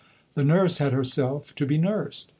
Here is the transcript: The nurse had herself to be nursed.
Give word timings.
The 0.33 0.43
nurse 0.43 0.79
had 0.79 0.93
herself 0.93 1.53
to 1.53 1.63
be 1.63 1.77
nursed. 1.77 2.29